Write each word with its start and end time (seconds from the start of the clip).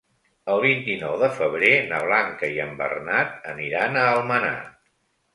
El 0.51 0.59
vint-i-nou 0.61 1.17
de 1.23 1.27
febrer 1.39 1.69
na 1.91 1.99
Blanca 2.07 2.49
i 2.55 2.57
en 2.63 2.71
Bernat 2.79 3.35
aniran 3.53 3.99
a 4.05 4.07
Almenar. 4.15 4.55